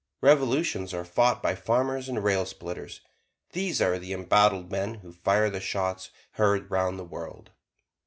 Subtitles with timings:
[0.21, 3.01] Revolutions are fought by farmers and rail splitters;
[3.51, 7.51] these are the embattled men who fire the shots heard 'round the world.